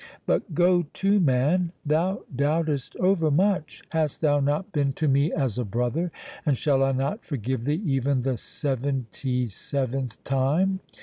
[0.25, 1.73] —But go to, man!
[1.85, 3.83] thou doubtest over much.
[3.89, 6.11] Hast thou not been to me as a brother,
[6.43, 10.79] and shall I not forgive thee even the seventy seventh time?